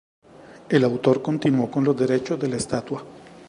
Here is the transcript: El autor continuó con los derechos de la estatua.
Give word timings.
El 0.69 0.83
autor 0.83 1.21
continuó 1.21 1.69
con 1.69 1.83
los 1.83 1.95
derechos 1.95 2.39
de 2.39 2.47
la 2.49 2.55
estatua. 2.55 3.03